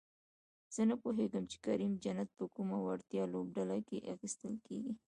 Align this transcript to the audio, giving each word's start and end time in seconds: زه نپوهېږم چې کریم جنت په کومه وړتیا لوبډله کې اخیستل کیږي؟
زه 0.73 0.81
نپوهېږم 0.89 1.43
چې 1.51 1.57
کریم 1.65 1.93
جنت 2.03 2.29
په 2.37 2.45
کومه 2.55 2.77
وړتیا 2.81 3.23
لوبډله 3.33 3.77
کې 3.87 4.05
اخیستل 4.13 4.53
کیږي؟ 4.65 4.93